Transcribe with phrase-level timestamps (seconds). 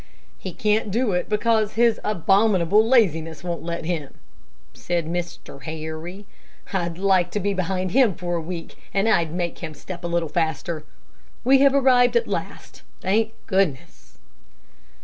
[0.39, 4.15] "He can't do it, because his abominable laziness won't let him,"
[4.73, 5.61] said Mr.
[5.61, 6.25] Harry.
[6.73, 10.07] "I'd like to be behind him for a week, and I'd make him step a
[10.07, 10.83] little faster.
[11.43, 14.17] We have arrived at last, thank goodness."